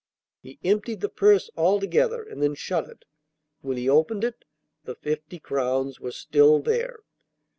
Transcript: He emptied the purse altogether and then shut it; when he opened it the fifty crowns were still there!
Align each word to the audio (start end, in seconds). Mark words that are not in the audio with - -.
He 0.41 0.57
emptied 0.63 1.01
the 1.01 1.09
purse 1.09 1.51
altogether 1.55 2.23
and 2.23 2.41
then 2.41 2.55
shut 2.55 2.89
it; 2.89 3.05
when 3.61 3.77
he 3.77 3.87
opened 3.87 4.23
it 4.23 4.45
the 4.83 4.95
fifty 4.95 5.37
crowns 5.37 5.99
were 5.99 6.09
still 6.11 6.59
there! 6.59 7.01